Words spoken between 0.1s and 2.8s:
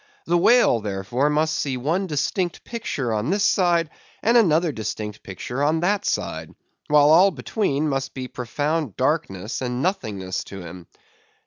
The whale, therefore, must see one distinct